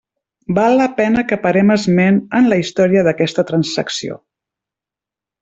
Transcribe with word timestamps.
Val 0.59 0.77
la 0.77 0.85
pena 1.01 1.23
que 1.31 1.37
parem 1.43 1.69
esment 1.75 2.17
en 2.39 2.49
la 2.53 2.59
història 2.63 3.05
d'aquesta 3.09 3.47
transacció. 3.53 4.19